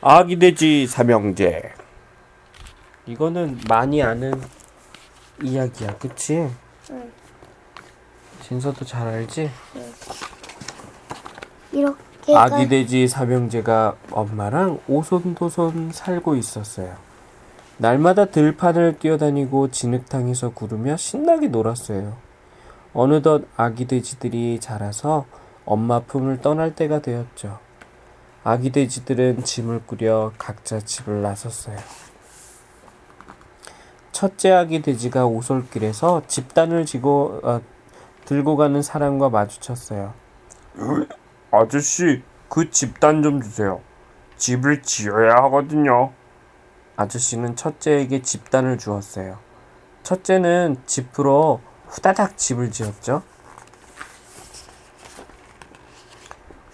[0.00, 1.72] 아기 돼지 삼형제.
[3.06, 4.40] 이거는 많이 아는
[5.42, 6.48] 이야기야, 그치?
[6.90, 7.12] 응.
[8.42, 9.50] 진서도 잘 알지?
[11.72, 16.94] 이렇게 아기 돼지 삼형제가 엄마랑 오손도손 살고 있었어요.
[17.78, 22.16] 날마다 들판을 뛰어다니고 진흙탕에서 구르며 신나게 놀았어요.
[22.94, 25.26] 어느덧 아기 돼지들이 자라서
[25.64, 27.67] 엄마 품을 떠날 때가 되었죠.
[28.44, 31.76] 아기 돼지들은 짐을 꾸려 각자 집을 나섰어요.
[34.12, 37.60] 첫째 아기 돼지가 오솔길에서 집단을 지고 어,
[38.24, 40.14] 들고 가는 사람과 마주쳤어요.
[41.50, 43.80] 아저씨, 그 집단 좀 주세요.
[44.36, 46.12] 집을 지어야 하거든요.
[46.96, 49.38] 아저씨는 첫째에게 집단을 주었어요.
[50.02, 53.22] 첫째는 집으로 후다닥 집을 지었죠.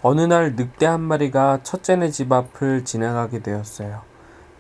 [0.06, 4.02] 어느 날 늑대 한 마리가 첫째네 집 앞을 지나가게 되었어요.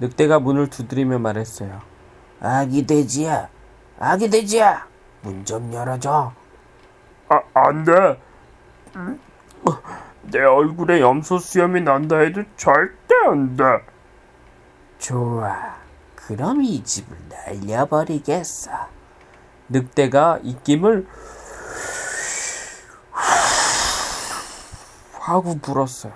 [0.00, 1.82] 늑대가 문을 두드리며 말했어요.
[2.40, 3.50] 아기 돼지야,
[3.98, 4.86] 아기 돼지야,
[5.20, 6.32] 문 좀 열어줘.
[7.28, 8.18] 아, 안 돼.
[10.22, 13.64] 내 얼굴에 염소 수염이 난다 해도 절대 안 돼.
[14.98, 15.74] 좋아.
[16.14, 18.70] 그럼 이 집을 날려버리겠어.
[19.68, 21.06] 늑대가 입김을
[25.24, 26.12] 하고 불었어요.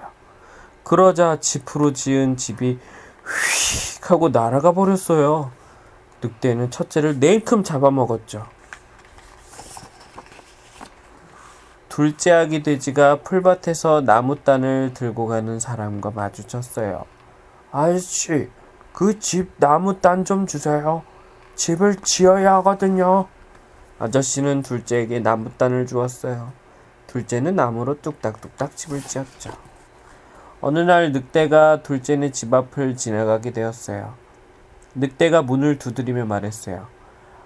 [0.84, 2.78] 그러자 지프로 지은 집이
[3.24, 5.50] 휙 하고 날아가 버렸어요.
[6.22, 8.46] 늑대는 첫째를 냉큼 잡아먹었죠.
[11.88, 17.04] 둘째 아기 돼지가 풀밭에서 나무단을 들고 가는 사람과 마주쳤어요.
[17.72, 18.50] 아저씨,
[18.92, 21.02] 그 집 나무단 좀 주세요.
[21.54, 23.26] 집을 지어야 하거든요.
[23.98, 26.52] 아저씨는 둘째에게 나무단을 주었어요.
[27.08, 29.50] 둘째는 나무로 뚝딱뚝딱 집을 지었죠.
[30.60, 34.14] 어느 날 늑대가 둘째네 집 앞을 지나가게 되었어요.
[34.94, 36.86] 늑대가 문을 두드리며 말했어요.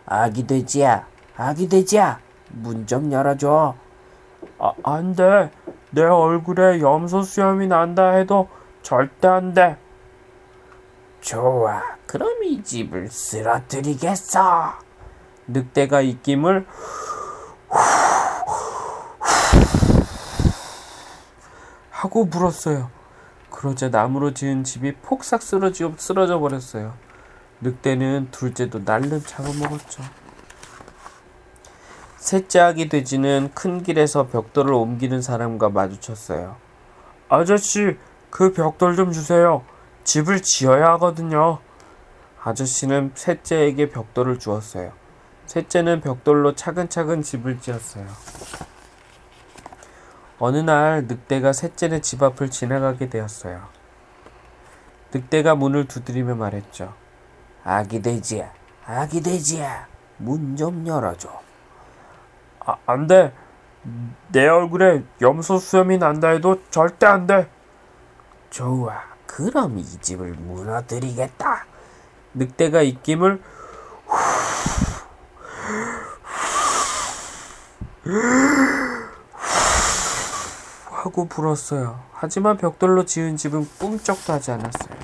[0.07, 3.75] 아기 돼지야, 아기 돼지야, 문 좀 열어줘.
[4.59, 5.51] 아, 안 돼.
[5.91, 8.49] 내 얼굴에 염소 수염이 난다 해도
[8.83, 9.77] 절대 안 돼.
[11.21, 11.83] 좋아.
[12.07, 14.73] 그럼 이 집을 쓰러뜨리겠어.
[15.47, 16.67] 늑대가 입김을
[22.03, 22.91] 하고 불었어요.
[23.49, 26.95] 그러자 나무로 지은 집이 폭삭 쓰러져, 쓰러져 버렸어요.
[27.61, 30.03] 늑대는 둘째도 날름 잡아먹었죠.
[32.17, 36.57] 셋째 아기 돼지는 큰 길에서 벽돌을 옮기는 사람과 마주쳤어요.
[37.29, 37.97] 아저씨,
[38.31, 39.63] 그 벽돌 좀 주세요.
[40.03, 41.61] 집을 지어야 하거든요.
[42.43, 44.91] 아저씨는 셋째에게 벽돌을 주었어요.
[45.47, 48.09] 셋째는 벽돌로 차근차근 집을 지었어요.
[50.45, 53.69] 어느 날 늑대가 셋째네 집 앞을 지나가게 되었어요.
[55.15, 56.95] 늑대가 문을 두드리며 말했죠.
[57.63, 58.53] 아기 돼지야,
[58.85, 59.87] 아기 돼지야,
[60.17, 61.29] 문 좀 열어줘.
[62.67, 63.33] 아, 안 돼.
[64.33, 67.49] 내 얼굴에 염소 수염이 난다 해도 절대 안 돼.
[68.51, 69.01] 좋아.
[69.27, 71.67] 그럼 이 집을 무너뜨리겠다.
[72.35, 73.41] 늑대가 입김을
[81.03, 81.99] 하고 불었어요.
[82.13, 84.95] 하지만 벽돌로 지은 집은 꿈쩍도 하지 않았어요.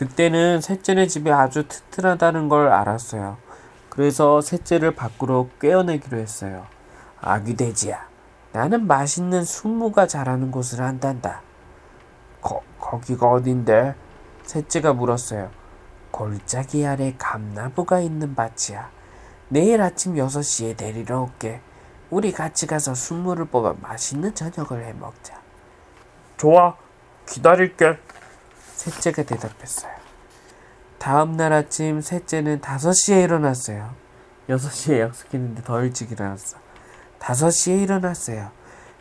[0.00, 3.36] 늑대는 셋째네 집이 아주 튼튼하다는 걸 알았어요.
[3.88, 6.66] 그래서 셋째를 밖으로 꿰어내기로 했어요.
[7.20, 8.08] 아기 돼지야,
[8.50, 11.42] 나는 맛있는 순무가 자라는 곳을 안단다.
[12.40, 13.94] 거, 거기가 어딘데?
[14.42, 15.48] 셋째가 물었어요.
[16.10, 18.90] 골짜기 아래 감나무가 있는 밭이야.
[19.48, 21.60] 내일 아침 6시에 데리러 올게.
[22.10, 25.40] 우리 같이 가서 순무를 뽑아 맛있는 저녁을 해 먹자.
[26.36, 26.76] 좋아,
[27.26, 27.98] 기다릴게.
[28.74, 29.92] 셋째가 대답했어요.
[30.98, 33.94] 다음 날 아침 셋째는 5시에 일어났어요.
[34.48, 36.58] 6시에 약속했는데 더 일찍 일어났어.
[37.18, 38.50] 5시에 일어났어요.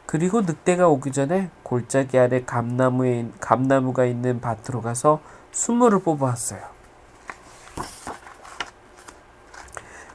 [0.05, 6.74] 그리고 늑대가 오기 전에 골짜기 아래 감나무에, 감나무가 있는 밭으로 가서 순무를 뽑아왔어요.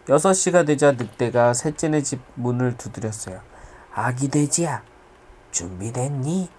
[0.07, 3.41] 6시가 되자 늑대가 셋째네 집 문을 두드렸어요.
[3.93, 4.83] 아기 돼지야,
[5.51, 6.51] 준비됐니?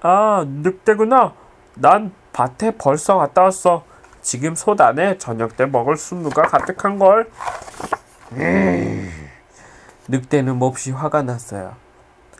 [0.00, 1.34] 아, 늑대구나.
[1.74, 3.84] 난 밭에 벌써 갔다 왔어.
[4.20, 7.30] 지금 솥 안에 저녁 때 먹을 순무가 가득한 걸.
[8.32, 9.10] 음.
[10.08, 11.76] 늑대는 몹시 화가 났어요.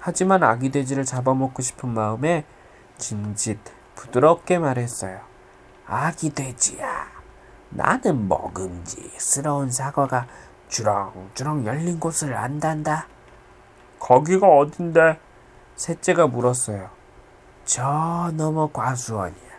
[0.01, 2.45] 하지만 아기 돼지를 잡아먹고 싶은 마음에
[2.99, 3.59] 진짓
[3.95, 5.21] 부드럽게 말했어요.
[5.87, 7.07] 아기 돼지야,
[7.75, 10.27] 나는 먹음직스러운 사과가
[10.69, 13.07] 주렁주렁 열린 곳을 안단다.
[13.99, 15.19] 거기가 어딘데?
[15.77, 16.91] 셋째가 물었어요.
[17.65, 19.53] 저 너머 과수원이야.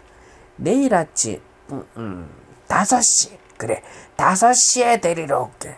[0.57, 2.29] 내일 아침, 음, 음,
[2.67, 3.37] 5시.
[3.57, 3.81] 그래,
[4.17, 5.77] 5시에 데리러 올게.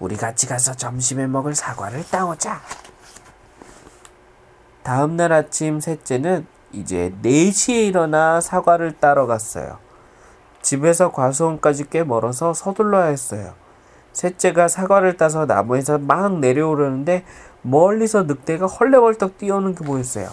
[0.00, 2.60] 우리 같이 가서 점심에 먹을 사과를 따오자.
[4.82, 9.78] 다음날 아침 셋째는 이제 4시에 일어나 사과를 따러 갔어요.
[10.68, 13.52] 집에서 과수원까지 꽤 멀어서 서둘러야 했어요.
[14.14, 17.24] 셋째가 사과를 따서 나무에서 막 내려오려는데
[17.60, 20.28] 멀리서 늑대가 헐레벌떡 뛰어오는 게 보였어요.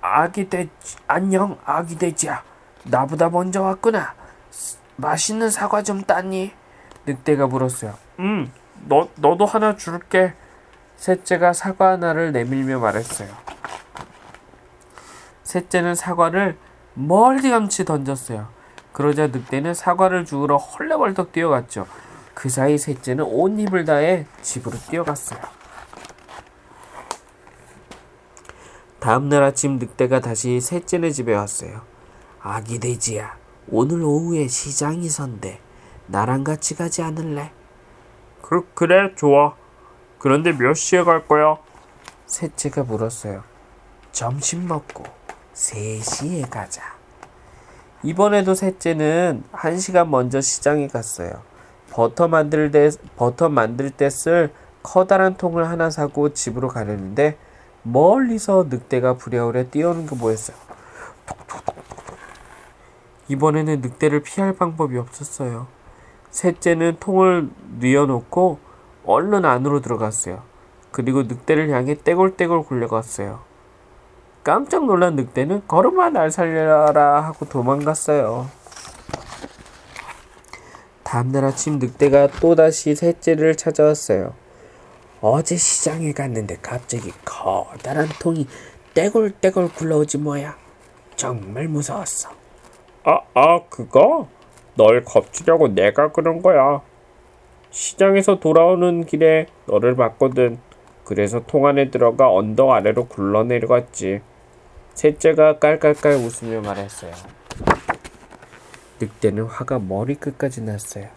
[0.00, 2.42] 아기 돼지 안녕 아기 돼지야
[2.84, 4.14] 나보다 먼저 왔구나
[4.50, 6.52] 스- 맛있는 사과 좀 땄니?
[7.06, 8.50] 늑대가 물었어요 응
[8.86, 10.34] 너, 너도 하나 줄게
[10.98, 13.28] 셋째가 사과 하나를 내밀며 말했어요
[15.42, 16.58] 셋째는 사과를
[16.94, 18.48] 멀리감치 던졌어요
[18.92, 21.86] 그러자 늑대는 사과를 주우러 헐레벌떡 뛰어갔죠
[22.34, 25.58] 그 사이 셋째는 온 힘을 다해 집으로 뛰어갔어요
[29.00, 31.82] 다음날 아침 늑대가 다시 셋째네 집에 왔어요.
[32.40, 33.36] 아기 돼지야,
[33.70, 35.60] 오늘 오후에 시장이 선대.
[36.06, 37.52] 나랑 같이 가지 않을래?
[38.42, 39.54] 그, 그래, 좋아.
[40.18, 41.56] 그런데 몇 시에 갈 거야?
[42.26, 43.42] 셋째가 물었어요.
[44.12, 45.04] 점심 먹고
[45.54, 46.82] 3시에 가자.
[48.02, 51.42] 이번에도 셋째는 한 시간 먼저 시장에 갔어요.
[51.90, 57.36] 버터 만들 때, 버터 만들 때 쓸 커다란 통을 하나 사고 집으로 가려는데
[57.82, 60.56] 멀리서 늑대가 부랴부랴 뛰어오는 게 보였어요.
[63.28, 65.66] 이번에는 늑대를 피할 방법이 없었어요.
[66.30, 67.48] 셋째는 통을
[67.78, 68.58] 뉘어놓고
[69.08, 70.42] 얼른 안으로 들어갔어요.
[70.90, 73.40] 그리고 늑대를 향해 떼굴떼굴 굴려갔어요.
[74.44, 78.50] 깜짝 놀란 늑대는 걸음아 날 살려라 하고 도망갔어요.
[81.04, 84.34] 다음날 아침 늑대가 또다시 셋째를 찾아왔어요.
[85.22, 88.46] 어제 시장에 갔는데 갑자기 커다란 통이
[88.92, 90.54] 떼굴떼굴 굴러오지 뭐야.
[91.16, 92.28] 정말 무서웠어.
[93.04, 94.28] 아, 아, 그거?
[94.74, 96.82] 널 겁주려고 내가 그런 거야.
[97.70, 100.58] 시장에서 돌아오는 길에 너를 봤거든.
[101.04, 104.20] 그래서 통 안에 들어가 언덕 아래로 굴러 내려갔지.
[104.94, 107.12] 셋째가 깔깔깔 웃으며 말했어요.
[109.00, 111.08] 늑대는 화가 머리끝까지 났어요.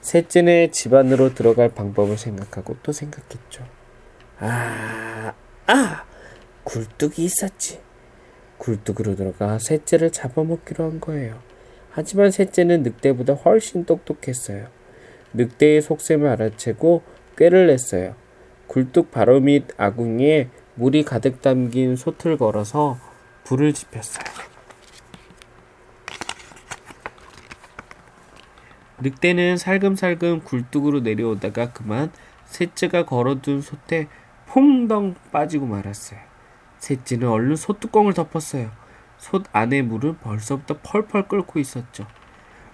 [0.00, 3.64] 셋째는 집 안으로 들어갈 방법을 생각하고 또 생각했죠.
[4.38, 5.34] 아,
[5.66, 6.04] 아,
[6.64, 7.80] 굴뚝이 있었지.
[8.56, 11.38] 굴뚝으로 들어가 셋째를 잡아먹기로 한 거예요.
[11.90, 14.68] 하지만 셋째는 늑대보다 훨씬 똑똑했어요.
[15.34, 17.02] 늑대의 속셈을 알아채고
[17.36, 18.14] 꾀를 냈어요.
[18.66, 22.98] 굴뚝 바로 밑 아궁이에 물이 가득 담긴 솥을 걸어서
[23.44, 24.24] 불을 지폈어요.
[29.02, 32.12] 늑대는 살금살금 굴뚝으로 내려오다가 그만
[32.44, 34.08] 셋째가 걸어둔 솥에
[34.46, 36.20] 퐁덩 빠지고 말았어요.
[36.78, 38.70] 셋째는 얼른 솥뚜껑을 덮었어요.
[39.18, 42.06] 솥 안의 물은 벌써부터 펄펄 끓고 있었죠.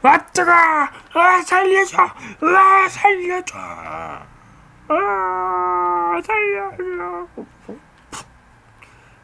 [0.03, 0.53] 아 뜨거!
[0.53, 1.97] 아 살려줘!
[2.03, 3.59] 아 살려줘!
[4.89, 7.29] 아 살려줘!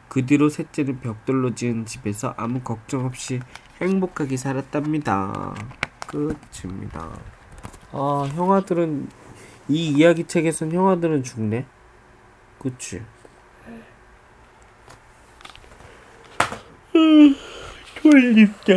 [0.09, 3.39] 그 뒤로 셋째는 벽돌로 지은 집에서 아무 걱정 없이
[3.81, 5.55] 행복하게 살았답니다.
[6.07, 7.09] 끝입니다.
[7.91, 9.09] 아 형아들은
[9.69, 11.65] 이 이야기 책에선 형아들은 죽네.
[12.59, 13.01] 그치?
[18.01, 18.73] 졸립다.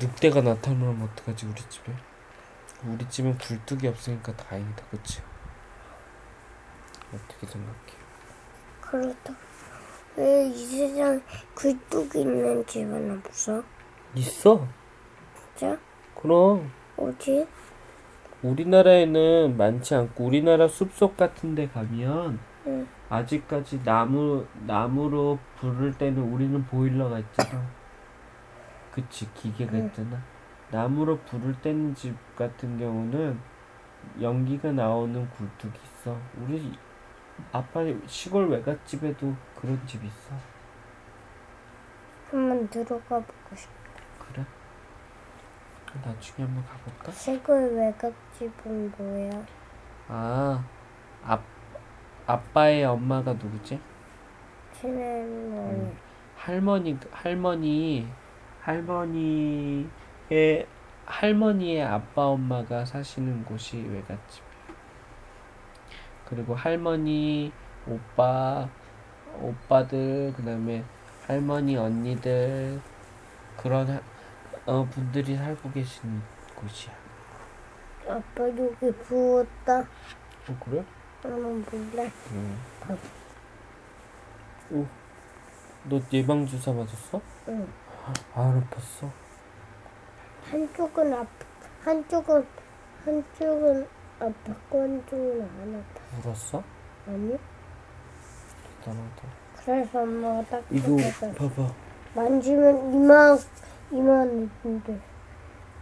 [0.00, 1.92] 늑대가 나타나면 어떡하지 우리 집에?
[2.86, 5.20] 우리 집엔 굴뚝이 없으니까 다행이다, 그치?
[7.14, 7.76] 어떻게 생각해?
[8.80, 9.34] 그렇다.
[10.16, 11.22] 왜 이 세상
[11.54, 13.62] 굴뚝 있는 집은 없어?
[14.14, 14.66] 있어.
[15.56, 15.78] 진짜?
[16.14, 17.46] 그럼 어디?
[18.42, 22.88] 우리나라에는 많지 않고 우리나라 숲속 같은 데 가면 응.
[23.08, 27.66] 아직까지 나무 나무로 불을 때는 우리는 보일러가 있잖아.
[28.98, 29.86] 그치 기계가 응.
[29.86, 30.20] 있잖아.
[30.72, 33.38] 나무로 불을 때는 집 같은 경우는
[34.20, 36.16] 연기가 나오는 굴뚝이 있어.
[36.36, 36.76] 우리
[37.52, 40.34] 아빠 시골 외갓집에도 그런 집 있어.
[42.28, 43.72] 한번 들어가 보고 싶어.
[44.18, 44.44] 그래?
[46.04, 47.12] 나중에 한번 가볼까?
[47.12, 49.46] 시골 외갓집은 뭐야?
[50.08, 50.64] 아,
[51.22, 51.40] 아
[52.26, 53.80] 아빠의 엄마가 누구지?
[54.72, 55.96] 친할머니.
[56.36, 58.08] 할머니 할머니
[58.68, 60.66] 할머니의
[61.06, 64.48] 할머니의 아빠 엄마가 사시는 곳이 외갓집이에요.
[66.28, 67.50] 그리고 할머니
[67.86, 68.68] 오빠
[69.40, 70.84] 오빠들 그 다음에
[71.26, 72.78] 할머니 언니들
[73.56, 74.02] 그런 하-
[74.66, 76.20] 어, 분들이 살고 계신
[76.54, 76.92] 곳이야.
[78.06, 79.80] 아빠 여기 부었다.
[79.80, 80.84] 어, 그래?
[81.22, 82.02] 나는 몰라.
[82.32, 82.58] 응.
[82.80, 82.98] 밥.
[84.70, 84.86] 오,
[85.84, 87.18] 너 예방 주사 맞았어?
[87.48, 87.66] 응.
[88.34, 89.10] 안 아팠어?
[90.50, 91.28] 한쪽은 아프,
[91.84, 92.46] 한쪽은
[93.04, 93.86] 한쪽은
[94.20, 96.28] 아팠고 한쪽은 안 아파.
[96.28, 96.62] 울었어?
[97.06, 97.38] 아니?
[98.82, 99.22] 대단하다.
[99.64, 101.72] 그래서 엄마가 딱 이거 그래서 봐봐.
[102.14, 103.38] 만지면 이만
[103.90, 105.00] 이만인데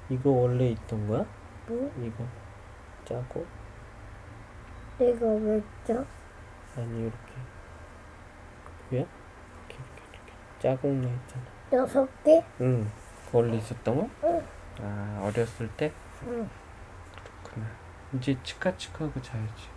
[0.08, 1.24] 이거 원래 있던 거야?
[1.68, 1.92] 뭐?
[2.02, 2.24] 이거
[3.04, 3.46] 짜고
[4.98, 6.04] 내가 왜 짜?
[6.76, 7.32] 아니 이렇게
[8.90, 9.00] 보여?
[9.00, 9.06] 이렇게
[9.68, 11.55] 이렇게 이렇게 자국 나 있잖아.
[11.72, 12.44] 여섯 개?
[12.60, 12.90] 응.
[13.32, 14.08] 원래 있었던 거?
[14.24, 14.46] 응.
[14.80, 15.92] 아 어렸을 때?
[16.24, 16.48] 응.
[17.42, 17.64] 그래.
[18.14, 19.68] 이제 치카치카하고 자야지.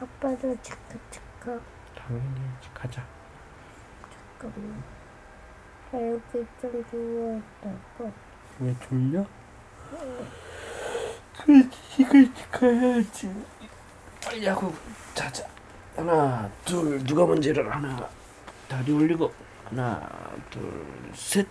[0.00, 1.60] 아빠도 치카치카.
[1.94, 2.68] 당연히 해야지.
[2.74, 3.04] 가자.
[4.38, 4.82] 잠깐만.
[5.92, 8.12] 아, 여기 좀 누워있다고.
[8.60, 9.24] 왜 졸려?
[11.44, 13.46] 그래 치카치카 해야지.
[14.24, 14.72] 빨리 하고
[15.14, 15.46] 자자.
[15.96, 18.08] 하나 둘 누가 먼저 일어나 하나
[18.68, 19.30] 다리 올리고
[19.72, 20.00] 하나
[20.50, 20.60] 둘
[21.14, 21.46] 셋.